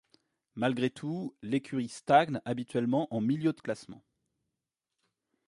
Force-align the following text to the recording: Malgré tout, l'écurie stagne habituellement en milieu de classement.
Malgré 0.55 0.89
tout, 0.89 1.35
l'écurie 1.43 1.87
stagne 1.87 2.41
habituellement 2.43 3.07
en 3.13 3.21
milieu 3.21 3.53
de 3.53 3.61
classement. 3.61 4.01